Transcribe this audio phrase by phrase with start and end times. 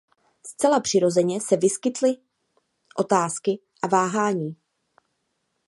[0.47, 2.09] Zcela přirozeně se vyskytly
[2.97, 4.55] otázky a váhání.